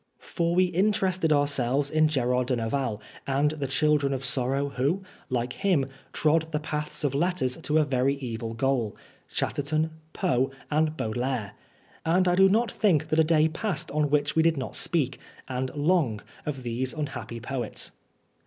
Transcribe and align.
For 0.17 0.55
we 0.55 0.63
interested 0.65 1.31
ourselves 1.31 1.91
in 1.91 2.07
Gerard 2.07 2.47
de 2.47 2.55
Nerval, 2.55 2.99
and 3.27 3.51
the 3.51 3.67
children 3.67 4.13
of 4.13 4.25
sorrow 4.25 4.69
who, 4.69 5.03
like 5.29 5.53
him, 5.53 5.85
trod 6.11 6.51
the 6.51 6.59
path 6.59 7.03
of 7.03 7.13
letters 7.13 7.55
to 7.57 7.77
a 7.77 7.83
very 7.83 8.15
evil 8.15 8.49
43 8.55 8.55
Oscar 8.55 8.65
Wilde 8.65 8.77
goal 8.91 8.97
Chatterton, 9.31 9.91
Poe, 10.13 10.51
and 10.71 10.97
Baudelaire; 10.97 11.51
and 12.03 12.27
I 12.27 12.33
do 12.33 12.49
not 12.49 12.71
think 12.71 13.09
that 13.09 13.19
a 13.19 13.23
day 13.23 13.47
passed 13.47 13.91
on 13.91 14.09
which 14.09 14.35
we 14.35 14.41
did 14.41 14.57
not 14.57 14.75
speak, 14.75 15.19
and 15.47 15.69
long, 15.75 16.21
of 16.47 16.63
these 16.63 16.95
un 16.95 17.05
happy 17.05 17.39
poets. 17.39 17.91